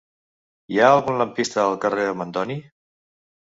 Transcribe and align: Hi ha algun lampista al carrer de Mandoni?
Hi 0.75 0.81
ha 0.83 0.87
algun 0.93 1.19
lampista 1.19 1.61
al 1.65 1.79
carrer 1.85 2.09
de 2.11 2.17
Mandoni? 2.25 2.59